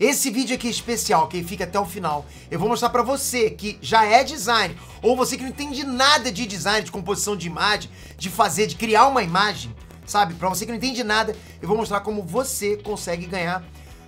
[0.00, 2.24] Esse vídeo aqui é especial, quem fica até o final.
[2.48, 6.30] Eu vou mostrar pra você que já é design, ou você que não entende nada
[6.30, 9.74] de design, de composição de imagem, de fazer, de criar uma imagem,
[10.06, 10.34] sabe?
[10.34, 13.64] Pra você que não entende nada, eu vou mostrar como você consegue ganhar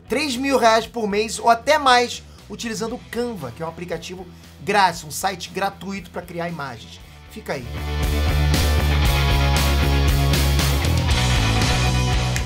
[0.09, 4.25] 3 mil reais por mês ou até mais utilizando o Canva, que é um aplicativo
[4.63, 7.01] grátis, um site gratuito para criar imagens.
[7.33, 7.67] Fica aí.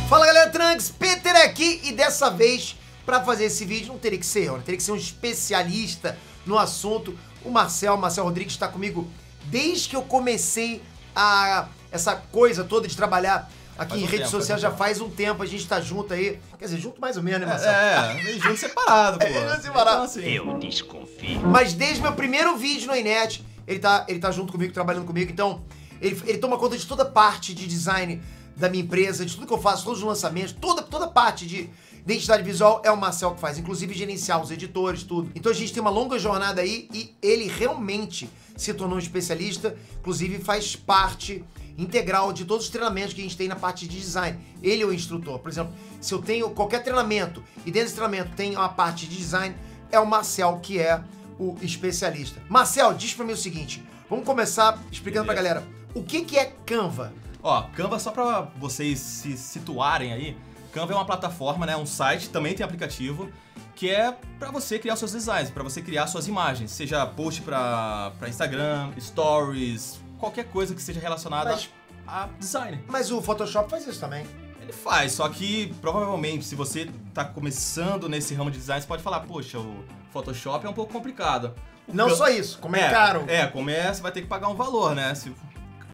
[0.09, 4.27] Fala galera, Trunks, Peter aqui e dessa vez para fazer esse vídeo não teria que
[4.27, 4.62] ser eu, né?
[4.64, 7.16] teria que ser um especialista no assunto.
[7.45, 9.09] O Marcel, Marcel Rodrigues está comigo
[9.45, 10.83] desde que eu comecei
[11.15, 15.01] a essa coisa toda de trabalhar aqui faz em um redes tempo, sociais já faz
[15.01, 16.41] um tempo, a gente tá junto aí.
[16.59, 17.73] Quer dizer, junto mais ou menos, né, Marcelo?
[17.73, 19.24] É, é junto separado, pô.
[19.27, 19.96] É, junto separado.
[19.96, 20.23] Então, assim.
[20.23, 21.41] Eu desconfio.
[21.43, 25.30] Mas desde meu primeiro vídeo na Inet, ele tá, ele tá junto comigo, trabalhando comigo,
[25.30, 25.62] então
[26.01, 28.23] ele, ele toma conta de toda parte de design
[28.57, 31.71] da minha empresa, de tudo que eu faço, todos os lançamentos, toda, toda parte de
[32.05, 35.30] identidade visual é o Marcel que faz, inclusive gerenciar os editores, tudo.
[35.35, 39.77] Então a gente tem uma longa jornada aí e ele realmente se tornou um especialista,
[39.99, 41.43] inclusive faz parte
[41.77, 44.38] integral de todos os treinamentos que a gente tem na parte de design.
[44.63, 45.39] Ele é o instrutor.
[45.41, 49.16] Por exemplo, se eu tenho qualquer treinamento e dentro desse treinamento tem uma parte de
[49.16, 49.57] design,
[49.91, 51.02] é o Marcel que é
[51.39, 52.41] o especialista.
[52.49, 55.43] Marcel, diz pra mim o seguinte, vamos começar explicando Beleza.
[55.43, 57.13] pra galera, o que que é Canva?
[57.45, 60.34] Ó, Canva, só pra vocês se situarem aí,
[60.73, 63.30] Canva é uma plataforma, né, um site, também tem aplicativo,
[63.74, 68.15] que é para você criar seus designs, para você criar suas imagens, seja post para
[68.26, 71.69] Instagram, stories, qualquer coisa que seja relacionada mas,
[72.06, 72.82] a design.
[72.88, 74.26] Mas o Photoshop faz isso também.
[74.62, 79.03] Ele faz, só que provavelmente se você tá começando nesse ramo de design, você pode
[79.03, 81.53] falar, poxa, o Photoshop é um pouco complicado.
[81.87, 83.25] O Não só isso, como é, é caro.
[83.28, 85.15] É, como é, você vai ter que pagar um valor, né?
[85.15, 85.31] Se,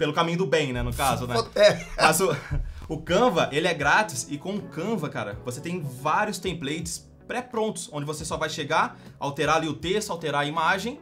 [0.00, 1.36] pelo caminho do bem, né, no caso, né?
[1.54, 1.84] É.
[1.94, 2.34] Mas o,
[2.88, 7.90] o Canva, ele é grátis e com o Canva, cara, você tem vários templates pré-prontos,
[7.92, 10.98] onde você só vai chegar, alterar ali o texto, alterar a imagem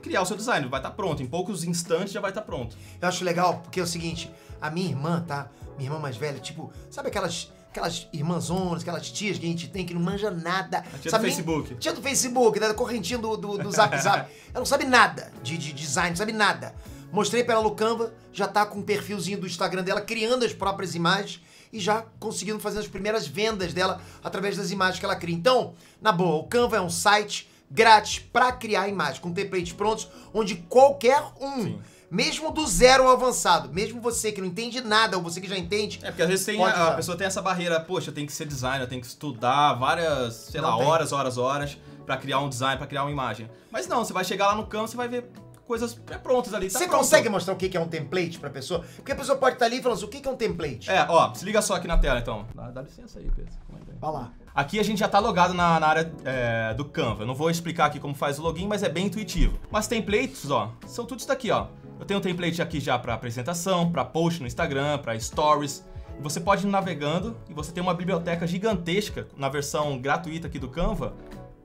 [0.00, 0.66] criar o seu design.
[0.68, 1.22] Vai estar tá pronto.
[1.22, 2.74] Em poucos instantes já vai estar tá pronto.
[2.98, 5.50] Eu acho legal, porque é o seguinte, a minha irmã, tá?
[5.76, 9.84] Minha irmã mais velha, tipo, sabe aquelas aquelas irmãzonas, aquelas tias que a gente tem
[9.84, 10.78] que não manja nada.
[10.78, 11.74] A tia sabe do Facebook.
[11.76, 14.30] tia do Facebook, da correntinha do, do, do Zap Zap.
[14.50, 16.74] Ela não sabe nada de, de design, não sabe nada.
[17.12, 20.52] Mostrei pra ela no Canva, já tá com um perfilzinho do Instagram dela, criando as
[20.52, 25.16] próprias imagens e já conseguindo fazer as primeiras vendas dela através das imagens que ela
[25.16, 25.34] cria.
[25.34, 30.08] Então, na boa, o Canva é um site grátis para criar imagens, com templates prontos,
[30.34, 31.78] onde qualquer um, Sim.
[32.10, 35.56] mesmo do zero ao avançado, mesmo você que não entende nada, ou você que já
[35.56, 36.00] entende.
[36.02, 38.32] É, porque às vezes tem a, a, pessoa tem essa barreira, poxa, eu tenho que
[38.32, 40.86] ser designer, eu tenho que estudar várias, sei não lá, tem.
[40.86, 43.48] horas, horas, horas, para criar um design, para criar uma imagem.
[43.70, 45.30] Mas não, você vai chegar lá no campo, você vai ver
[45.70, 46.68] coisas pré-prontas ali.
[46.68, 46.98] Tá você pronto.
[46.98, 48.84] consegue mostrar o que é um template pra pessoa?
[48.96, 50.90] Porque a pessoa pode estar ali e falar assim, o que é um template?
[50.90, 52.44] É, ó, se liga só aqui na tela então.
[52.56, 53.52] Dá, dá licença aí, Pedro.
[54.00, 54.32] Vai lá.
[54.52, 57.22] Aqui a gente já está logado na, na área é, do Canva.
[57.22, 59.60] Eu não vou explicar aqui como faz o login, mas é bem intuitivo.
[59.70, 61.68] Mas templates, ó, são tudo isso daqui, ó.
[62.00, 65.84] Eu tenho um template aqui já para apresentação, para post no Instagram, para stories.
[66.20, 70.68] Você pode ir navegando e você tem uma biblioteca gigantesca na versão gratuita aqui do
[70.68, 71.14] Canva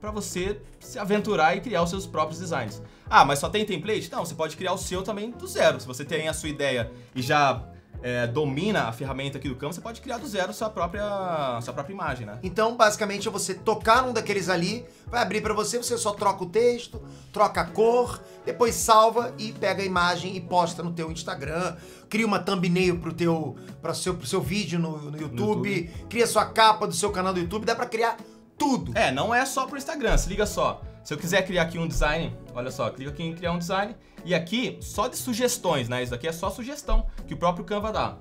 [0.00, 2.82] para você se aventurar e criar os seus próprios designs.
[3.08, 4.10] Ah, mas só tem template?
[4.10, 5.80] Não, você pode criar o seu também do zero.
[5.80, 7.62] Se você tem a sua ideia e já
[8.02, 11.72] é, domina a ferramenta aqui do Canva, você pode criar do zero sua própria, sua
[11.72, 12.38] própria imagem, né?
[12.42, 16.44] Então, basicamente, é você tocar num daqueles ali, vai abrir para você, você só troca
[16.44, 17.02] o texto,
[17.32, 21.76] troca a cor, depois salva e pega a imagem e posta no teu Instagram,
[22.08, 25.90] cria uma thumbnail pro teu, para seu, pro seu vídeo no, no, YouTube, no YouTube,
[26.08, 28.16] cria sua capa do seu canal do YouTube, dá para criar
[28.58, 28.96] tudo.
[28.96, 30.82] É, não é só pro Instagram, se liga só.
[31.04, 33.94] Se eu quiser criar aqui um design, olha só, clica aqui em criar um design
[34.24, 36.02] e aqui só de sugestões, né?
[36.02, 38.16] Isso aqui é só sugestão que o próprio Canva dá.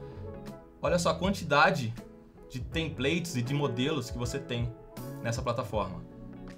[0.81, 1.93] Olha só a quantidade
[2.49, 4.71] de templates e de modelos que você tem
[5.23, 6.03] nessa plataforma.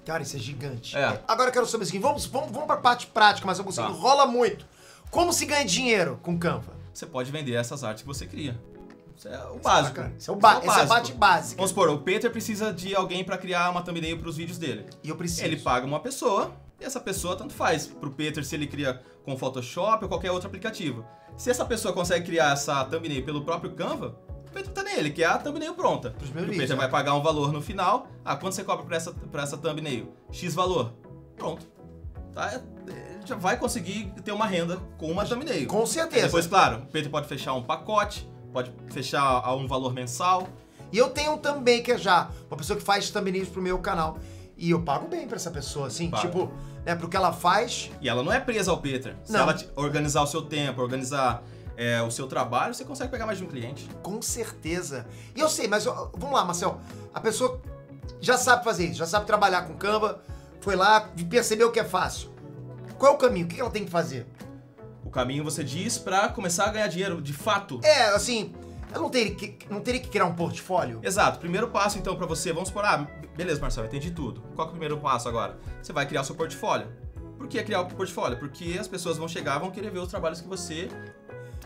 [0.04, 0.96] Cara, isso é gigante.
[0.96, 1.22] É.
[1.26, 3.86] Agora eu quero saber o seguinte, vamos, vamos, vamos pra parte prática, mas eu consigo,
[3.86, 3.92] tá.
[3.92, 4.66] rola muito.
[5.10, 6.72] Como se ganha dinheiro com Canva?
[6.92, 8.60] Você pode vender essas artes que você cria.
[9.18, 10.00] Isso é o básico.
[10.16, 11.54] Isso é o, ba é o básico.
[11.54, 11.56] É.
[11.56, 14.86] Vamos supor, o Peter precisa de alguém para criar uma thumbnail para os vídeos dele.
[15.02, 15.44] E eu preciso.
[15.44, 19.36] Ele paga uma pessoa e essa pessoa tanto faz pro Peter se ele cria com
[19.36, 21.04] Photoshop ou qualquer outro aplicativo.
[21.36, 24.16] Se essa pessoa consegue criar essa thumbnail pelo próprio Canva,
[24.46, 26.14] o Peter tá nele, que é a thumbnail pronta.
[26.20, 26.76] o Peter né?
[26.76, 28.06] vai pagar um valor no final.
[28.24, 30.14] Ah, quanto você cobra pra essa, pra essa thumbnail?
[30.30, 30.92] X valor.
[31.36, 31.66] Pronto.
[32.32, 32.62] Tá?
[32.86, 35.66] Ele já vai conseguir ter uma renda com uma thumbnail.
[35.66, 36.26] Com certeza.
[36.26, 40.48] depois, claro, o Peter pode fechar um pacote pode fechar a um valor mensal.
[40.90, 44.18] E eu tenho também que é já uma pessoa que faz thumbnails pro meu canal.
[44.56, 46.50] E eu pago bem pra essa pessoa, assim, tipo,
[46.84, 47.90] né, pro que ela faz.
[48.00, 49.14] E ela não é presa ao Peter.
[49.22, 49.40] Se não.
[49.40, 51.42] ela organizar o seu tempo, organizar
[51.76, 53.88] é, o seu trabalho, você consegue pegar mais de um cliente.
[54.02, 55.06] Com certeza.
[55.36, 56.80] E eu sei, mas vamos lá, Marcel.
[57.14, 57.60] A pessoa
[58.20, 60.20] já sabe fazer isso, já sabe trabalhar com Canva,
[60.60, 62.30] foi lá, percebeu que é fácil.
[62.98, 63.46] Qual é o caminho?
[63.46, 64.26] O que ela tem que fazer?
[65.18, 67.80] Caminho você diz pra começar a ganhar dinheiro, de fato.
[67.82, 68.52] É, assim,
[68.92, 71.00] ela não teria que, não teria que criar um portfólio?
[71.02, 71.40] Exato.
[71.40, 73.04] Primeiro passo, então, pra você, vamos supor, ah,
[73.36, 74.40] beleza, Marcelo, entendi tudo.
[74.54, 75.58] Qual é o primeiro passo agora?
[75.82, 76.86] Você vai criar o seu portfólio.
[77.36, 78.38] Por que criar o portfólio?
[78.38, 80.88] Porque as pessoas vão chegar, vão querer ver os trabalhos que você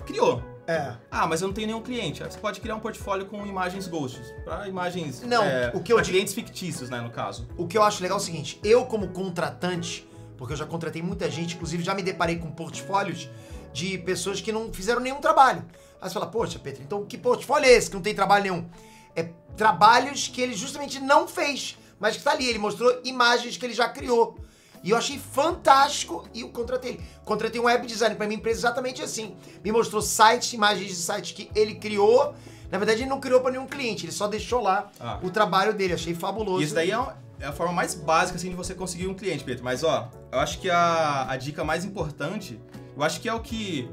[0.07, 0.43] criou.
[0.67, 0.95] É.
[1.11, 2.23] Ah, mas eu não tenho nenhum cliente.
[2.23, 5.99] Você pode criar um portfólio com imagens ghosts, para imagens Não, é, o que eu
[5.99, 7.47] digo- clientes fictícios, né, no caso.
[7.59, 10.09] O que eu acho legal é o seguinte, eu como contratante,
[10.39, 13.29] porque eu já contratei muita gente, inclusive já me deparei com portfólios
[13.73, 15.65] de pessoas que não fizeram nenhum trabalho.
[16.01, 18.69] Aí você fala, poxa, Pedro, então que portfólio é esse que não tem trabalho nenhum?
[19.15, 23.65] É trabalhos que ele justamente não fez, mas que tá ali, ele mostrou imagens que
[23.65, 24.37] ele já criou.
[24.83, 27.01] E eu achei fantástico e eu contratei ele.
[27.25, 29.37] Contratei um web designer pra minha empresa exatamente assim.
[29.63, 32.35] Me mostrou sites, imagens de sites que ele criou.
[32.69, 35.21] Na verdade, ele não criou pra nenhum cliente, ele só deixou lá Ah.
[35.23, 35.93] o trabalho dele.
[35.93, 36.63] Achei fabuloso.
[36.65, 37.07] Isso daí é, um-
[37.39, 39.63] é a forma mais básica, assim, de você conseguir um cliente, Pedro.
[39.63, 42.59] Mas, ó, eu acho que a, a dica mais importante,
[42.97, 43.89] eu acho que é o que,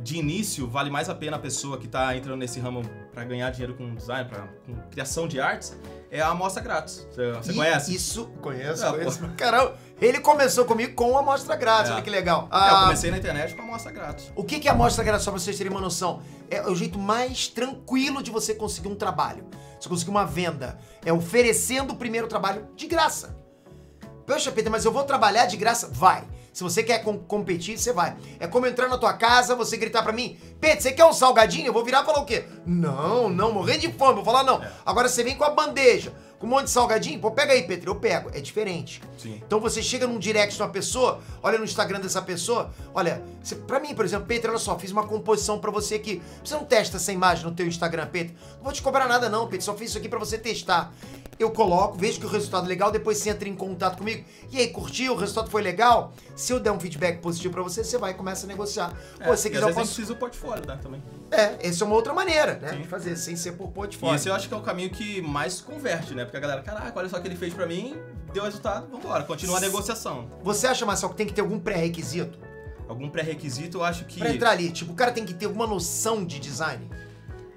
[0.00, 2.82] de início, vale mais a pena a pessoa que tá entrando nesse ramo
[3.12, 5.76] pra ganhar dinheiro com design, pra, com criação de artes,
[6.10, 7.06] é a amostra grátis.
[7.10, 7.94] Você, E conhece?
[7.94, 9.20] Isso, conheço, Ah, conheço.
[9.36, 11.94] Caramba, ele começou comigo com uma amostra grátis, É.
[11.94, 12.48] olha que legal.
[12.52, 14.32] É, eu Ah, comecei na internet com a amostra grátis.
[14.34, 16.20] o que é amostra grátis, só pra vocês terem uma noção?
[16.50, 19.46] É o jeito mais tranquilo de você conseguir um trabalho.
[19.80, 20.78] Você conseguir uma venda.
[21.04, 23.36] É oferecendo o primeiro trabalho de graça.
[24.26, 25.88] Poxa, Pedro, mas eu vou trabalhar de graça?
[25.92, 26.24] Vai.
[26.52, 28.14] Se você quer com- competir, você vai.
[28.38, 31.66] É como entrar na tua casa, você gritar pra mim, Pedro, você quer um salgadinho?
[31.68, 32.44] Eu vou virar e falar o quê?
[32.66, 34.14] Não, não, morrendo de fome.
[34.16, 34.60] Vou falar, não.
[34.84, 37.92] Agora você vem com a bandeja, com um monte de salgadinho, pô, pega aí, Pedro,
[37.92, 38.30] eu pego.
[38.34, 39.00] É diferente.
[39.16, 39.40] Sim.
[39.46, 43.54] Então você chega num direct de uma pessoa, olha no Instagram dessa pessoa, olha, você,
[43.54, 46.20] pra mim, por exemplo, Pedro, olha só, fiz uma composição pra você aqui.
[46.44, 48.34] Você não testa essa imagem no teu Instagram, Pedro?
[48.56, 50.92] Não vou te cobrar nada não, Pedro, só fiz isso aqui pra você testar.
[51.38, 54.24] Eu coloco, vejo que o resultado é legal, depois você entra em contato comigo.
[54.50, 55.14] E aí, curtiu?
[55.14, 56.12] O resultado foi legal?
[56.36, 58.92] Se eu der um feedback positivo pra você, você vai e começa a negociar.
[59.18, 60.06] É, Pô, você e quiser, às eu vezes posso...
[60.08, 61.02] do portfólio, né, também.
[61.30, 62.68] É, essa é uma outra maneira, né?
[62.68, 62.82] Sim.
[62.82, 64.14] De fazer, sem ser por E portfólio.
[64.14, 66.24] esse eu acho que é o caminho que mais converte, né?
[66.24, 67.96] Porque a galera, caraca, olha só o que ele fez pra mim,
[68.32, 70.30] deu resultado, vambora, continua a negociação.
[70.42, 72.38] Você acha, Marcel, que tem que ter algum pré-requisito?
[72.86, 74.18] Algum pré-requisito, eu acho que.
[74.18, 76.88] Pra entrar ali, tipo, o cara tem que ter alguma noção de design?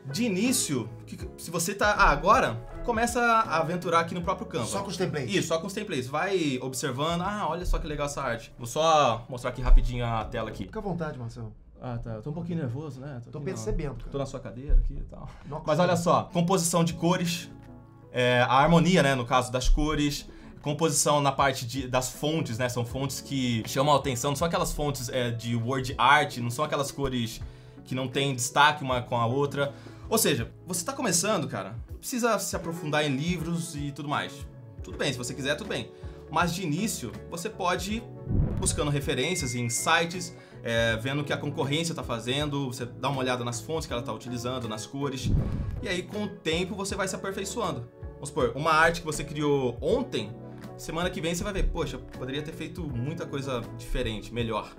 [0.05, 0.89] De início,
[1.37, 1.91] se você tá.
[1.91, 4.65] Ah, agora, começa a aventurar aqui no próprio campo.
[4.67, 5.33] Só com os templates?
[5.35, 6.07] Isso, só com os templates.
[6.07, 7.21] Vai observando.
[7.21, 8.53] Ah, olha só que legal essa arte.
[8.57, 10.65] Vou só mostrar aqui rapidinho a tela aqui.
[10.65, 11.53] Fica à vontade, Marcelo.
[11.81, 12.11] Ah, tá.
[12.11, 13.21] Eu tô um pouquinho nervoso, né?
[13.31, 14.09] Tô na- percebendo, cara.
[14.11, 15.27] Tô na sua cadeira aqui e tal.
[15.45, 17.49] Não Mas olha só, composição de cores,
[18.13, 20.25] é, a harmonia, né, no caso das cores,
[20.61, 24.47] composição na parte de- das fontes, né, são fontes que chamam a atenção, não são
[24.47, 27.39] aquelas fontes é, de word art, não são aquelas cores
[27.83, 29.73] que não tem destaque uma com a outra.
[30.09, 34.33] Ou seja, você tá começando, cara, precisa se aprofundar em livros e tudo mais.
[34.83, 35.91] Tudo bem, se você quiser, tudo bem.
[36.29, 38.03] Mas de início, você pode ir
[38.59, 43.19] buscando referências em sites, é, vendo o que a concorrência está fazendo, você dá uma
[43.19, 45.29] olhada nas fontes que ela está utilizando, nas cores,
[45.81, 47.87] e aí com o tempo você vai se aperfeiçoando.
[48.13, 50.31] Vamos supor, uma arte que você criou ontem,
[50.77, 54.75] semana que vem você vai ver, poxa, poderia ter feito muita coisa diferente, melhor.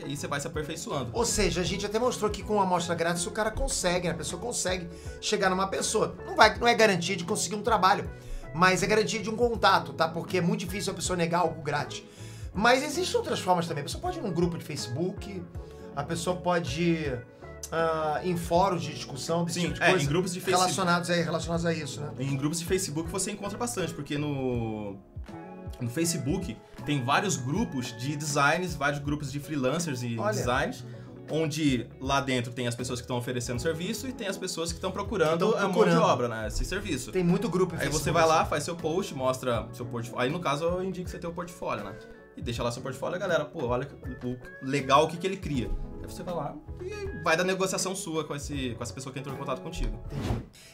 [0.00, 1.10] E aí você vai se aperfeiçoando.
[1.12, 4.14] Ou seja, a gente até mostrou que com a amostra grátis o cara consegue, né?
[4.14, 4.88] a pessoa consegue
[5.20, 6.16] chegar numa pessoa.
[6.26, 8.10] Não, vai, não é garantia de conseguir um trabalho,
[8.54, 10.08] mas é garantia de um contato, tá?
[10.08, 12.02] Porque é muito difícil a pessoa negar algo grátis.
[12.52, 13.82] Mas existem outras formas também.
[13.82, 15.42] A pessoa pode ir num grupo de Facebook,
[15.94, 17.26] a pessoa pode ir
[17.70, 20.04] ah, em fóruns de discussão, desse Sim, tipo de é, coisa.
[20.04, 20.60] em grupos de Facebook.
[20.60, 22.10] relacionados, a, relacionados a isso, né?
[22.18, 24.96] Em grupos de Facebook você encontra bastante, porque no,
[25.80, 30.32] no Facebook tem vários grupos de designs, vários grupos de freelancers e Olha.
[30.32, 30.84] designers,
[31.30, 34.78] onde lá dentro tem as pessoas que estão oferecendo serviço e tem as pessoas que
[34.78, 35.98] estão procurando, Estão a mão procurando.
[35.98, 36.48] de obra, né?
[36.48, 37.12] Esse serviço.
[37.12, 40.20] Tem muito grupo Aí você vai lá, faz seu post, mostra seu portfólio.
[40.20, 41.94] Aí no caso eu indico que você tem o portfólio, né?
[42.36, 43.88] E deixa lá seu portfólio, a galera, pô, olha
[44.24, 45.70] o legal o que, que ele cria.
[46.02, 49.18] Aí você vai lá e vai da negociação sua com, esse, com essa pessoa que
[49.18, 49.98] entrou em contato contigo.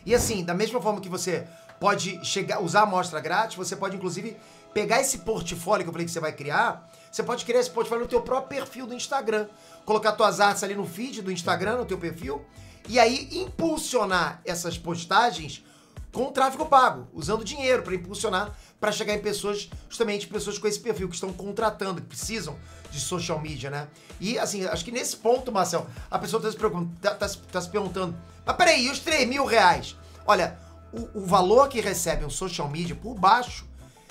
[0.04, 1.46] E assim, da mesma forma que você
[1.80, 4.36] pode chegar, usar a amostra grátis, você pode inclusive
[4.76, 8.04] pegar esse portfólio que eu falei que você vai criar, você pode criar esse portfólio
[8.04, 9.49] no teu próprio perfil do Instagram,
[9.87, 12.45] colocar tuas artes ali no feed do Instagram, no teu perfil,
[12.87, 15.64] e aí impulsionar essas postagens
[16.12, 20.78] com tráfego pago, usando dinheiro para impulsionar, para chegar em pessoas, justamente pessoas com esse
[20.78, 22.54] perfil, que estão contratando, que precisam
[22.90, 23.88] de social media, né?
[24.21, 26.59] E assim, acho que nesse ponto, Marcel, a pessoa tá se,
[27.00, 28.14] tá, tá tá se perguntando,
[28.45, 29.97] mas peraí, e os 3 mil reais?
[30.26, 30.59] Olha,
[30.92, 33.66] o, o valor que recebe um social media por baixo,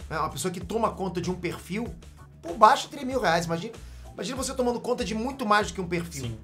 [0.09, 1.93] né, uma pessoa que toma conta de um perfil,
[2.41, 3.45] por baixo 3 mil reais.
[3.45, 3.73] Imagina,
[4.13, 6.25] imagina você tomando conta de muito mais do que um perfil.
[6.25, 6.37] Sim.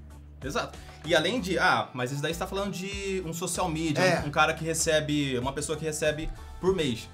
[0.44, 0.78] Exato.
[1.06, 1.58] E além de.
[1.60, 4.22] Ah, mas isso daí você tá falando de um social media, É.
[4.24, 5.38] um, um cara que recebe.
[5.38, 7.08] Uma pessoa que recebe por mês.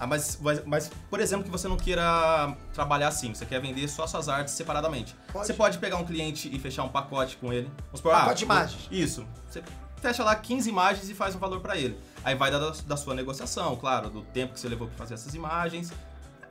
[0.00, 3.88] Ah, mas, mas, mas, por exemplo, que você não queira trabalhar assim, você quer vender
[3.88, 5.16] só suas artes separadamente.
[5.32, 5.46] Pode.
[5.46, 7.68] Você pode pegar um cliente e fechar um pacote com ele.
[7.86, 8.88] Vamos supor, Pacote de vou- imagens.
[8.92, 9.26] Isso.
[9.48, 9.62] Você
[10.00, 11.98] fecha lá 15 imagens e faz um valor pra ele.
[12.28, 15.34] Aí vai da, da sua negociação, claro, do tempo que você levou pra fazer essas
[15.34, 15.90] imagens.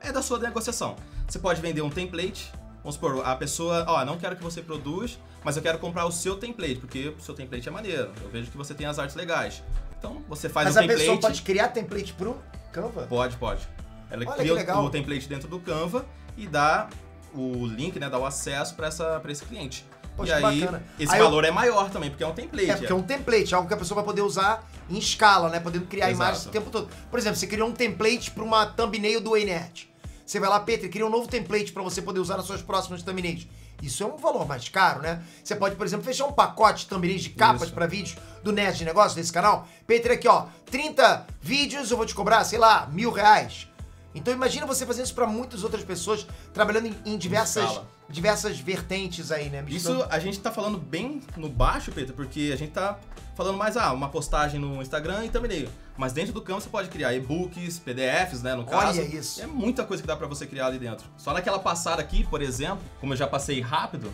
[0.00, 0.96] É da sua negociação.
[1.28, 2.50] Você pode vender um template.
[2.82, 6.10] Vamos supor, a pessoa, ó, não quero que você produz, mas eu quero comprar o
[6.10, 8.10] seu template, porque o seu template é maneiro.
[8.20, 9.62] Eu vejo que você tem as artes legais.
[9.96, 11.00] Então, você faz Mas o a template.
[11.00, 12.36] pessoa pode criar template pro
[12.72, 13.06] Canva?
[13.06, 13.68] Pode, pode.
[14.10, 16.04] Ela Olha cria o template dentro do Canva
[16.36, 16.88] e dá
[17.32, 19.84] o link, né, dá o acesso para para esse cliente.
[20.18, 20.82] Poxa, e aí bacana.
[20.98, 22.70] esse Aí eu- valor é maior também, porque é um template.
[22.70, 25.60] É, porque é um template, algo que a pessoa vai poder usar em escala, né?
[25.60, 26.24] Podendo criar Exato.
[26.30, 26.88] imagens o tempo todo.
[27.10, 29.88] Por exemplo, você criou um template para uma thumbnail do Enet.
[30.26, 33.02] Você vai lá, Peter, cria um novo template para você poder usar nas suas próximas
[33.02, 33.46] thumbnails.
[33.80, 35.22] Isso é um valor mais caro, né?
[35.42, 38.76] Você pode, por exemplo, fechar um pacote de thumbnails de capas para vídeos do Net
[38.76, 39.68] de Negócio desse canal.
[39.86, 43.68] Peter, aqui ó, 30 vídeos eu vou te cobrar, sei lá, mil reais.
[44.14, 47.80] Então imagina você fazendo isso para muitas outras pessoas, trabalhando em, em diversas.
[48.08, 49.64] Diversas vertentes aí, né?
[49.68, 52.98] Isso a gente tá falando bem no baixo, Pedro, porque a gente tá
[53.36, 55.68] falando mais, ah, uma postagem no Instagram e thumbnail.
[55.96, 58.98] Mas dentro do Canva você pode criar e-books, PDFs, né, no caso.
[58.98, 59.42] Olha isso.
[59.42, 61.06] É muita coisa que dá pra você criar ali dentro.
[61.16, 64.12] Só naquela passada aqui, por exemplo, como eu já passei rápido,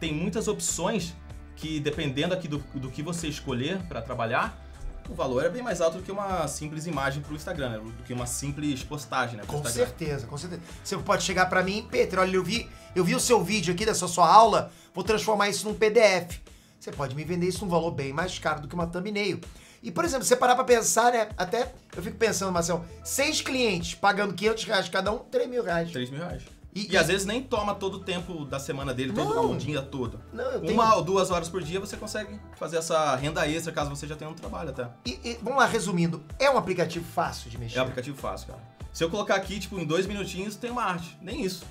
[0.00, 1.14] tem muitas opções
[1.54, 4.65] que dependendo aqui do, do que você escolher pra trabalhar,
[5.08, 7.78] o valor é bem mais alto do que uma simples imagem pro Instagram, né?
[7.78, 9.86] do que uma simples postagem, né, Com Instagram.
[9.86, 10.62] certeza, com certeza.
[10.82, 13.84] Você pode chegar pra mim, Peter, olha, eu vi, eu vi o seu vídeo aqui
[13.86, 16.40] dessa sua aula, vou transformar isso num PDF.
[16.78, 19.40] Você pode me vender isso num valor bem mais caro do que uma thumbnail.
[19.82, 21.28] E, por exemplo, você parar pra pensar, né?
[21.36, 25.90] Até eu fico pensando, Marcel, seis clientes pagando 500 reais cada um, 3 mil reais.
[25.92, 26.42] 3 mil reais.
[26.76, 29.52] E- E, às vezes nem toma todo o tempo da semana dele, todo Não.
[29.52, 30.20] o dia todo.
[30.30, 30.74] Não, eu tenho...
[30.74, 34.14] Uma ou duas horas por dia você consegue fazer essa renda extra caso você já
[34.14, 34.86] tenha um trabalho até.
[35.06, 37.78] E, e, vamos lá, resumindo, é um aplicativo fácil de mexer.
[37.78, 38.60] É um aplicativo fácil, cara.
[38.92, 41.16] Se eu colocar aqui, tipo, em dois minutinhos, tem uma arte.
[41.22, 41.64] Nem isso.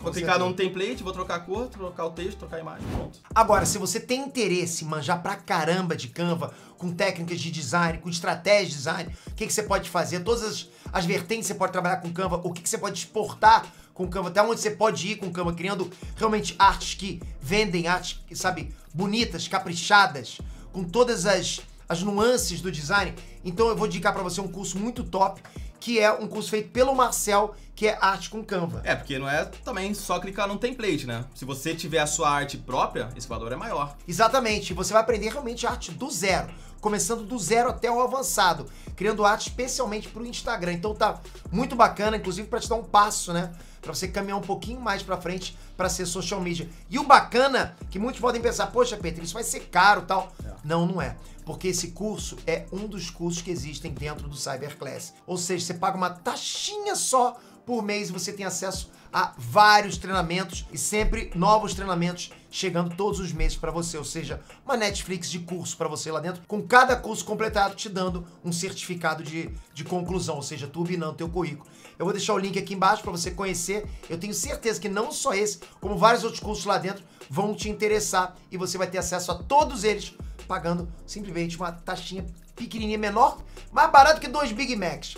[0.00, 3.18] Vou clicar num template, vou trocar a cor, trocar o texto, trocar a imagem, pronto.
[3.34, 7.98] Agora, se você tem interesse em manjar pra caramba de Canva, com técnicas de design,
[7.98, 11.52] com estratégia de design, o que, que você pode fazer, todas as, as vertentes que
[11.52, 13.66] você pode trabalhar com Canva, o que, que você pode exportar
[14.00, 18.18] com Canva, até onde você pode ir com Canva, criando realmente artes que vendem, artes,
[18.26, 20.38] que, sabe, bonitas, caprichadas,
[20.72, 23.14] com todas as, as nuances do design.
[23.44, 25.42] Então eu vou indicar pra você um curso muito top,
[25.78, 28.82] que é um curso feito pelo Marcel, que é Arte com Canva.
[28.84, 31.24] É, porque não é também só clicar num template, né?
[31.34, 33.96] Se você tiver a sua arte própria, esse valor é maior.
[34.06, 39.24] Exatamente, você vai aprender realmente arte do zero, começando do zero até o avançado, criando
[39.24, 40.74] arte especialmente para o Instagram.
[40.74, 43.50] Então tá muito bacana, inclusive para te dar um passo, né?
[43.80, 46.68] Para você caminhar um pouquinho mais para frente para ser social media.
[46.90, 50.30] E o bacana que muitos podem pensar, poxa, Peter, isso vai ser caro, tal.
[50.44, 50.52] É.
[50.62, 51.16] Não, não é.
[51.46, 55.14] Porque esse curso é um dos cursos que existem dentro do Cyberclass.
[55.26, 60.66] Ou seja, você paga uma taxinha só por mês você tem acesso a vários treinamentos
[60.72, 65.40] e sempre novos treinamentos chegando todos os meses para você, ou seja, uma Netflix de
[65.40, 69.84] curso para você lá dentro, com cada curso completado te dando um certificado de, de
[69.84, 71.68] conclusão, ou seja, turbinando teu currículo.
[71.98, 73.86] Eu vou deixar o link aqui embaixo para você conhecer.
[74.08, 77.68] Eu tenho certeza que não só esse, como vários outros cursos lá dentro vão te
[77.68, 80.14] interessar e você vai ter acesso a todos eles
[80.48, 82.26] pagando simplesmente uma taxinha
[82.56, 83.38] pequenininha menor,
[83.70, 85.16] mais barato que dois Big Macs.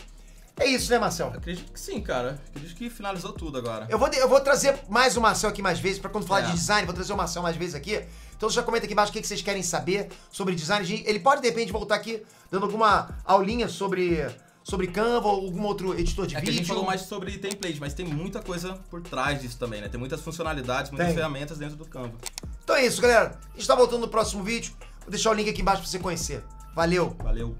[0.59, 1.29] É isso, né, Marcel?
[1.29, 2.39] Acredito que sim, cara.
[2.51, 3.87] Acredito que finalizou tudo agora.
[3.89, 6.47] Eu vou, eu vou trazer mais o Marcel aqui mais vezes, pra quando falar É.
[6.47, 8.05] de design, vou trazer o Marcel mais vezes aqui.
[8.37, 11.03] Então já comenta aqui embaixo o que vocês querem saber sobre design.
[11.07, 14.27] Ele pode, de repente, voltar aqui dando alguma aulinha sobre,
[14.63, 16.59] sobre Canva ou algum outro editor de É que a vídeo.
[16.59, 19.89] gente falou mais sobre template, mas tem muita coisa por trás disso também, né?
[19.89, 21.17] Tem muitas funcionalidades, muitas Tem.
[21.17, 22.13] ferramentas dentro do Canva.
[22.63, 23.39] Então é isso, galera.
[23.53, 24.73] A gente tá voltando no próximo vídeo.
[25.01, 26.45] Vou deixar o link aqui embaixo pra você conhecer.
[26.75, 27.17] Valeu!
[27.23, 27.57] Valeu!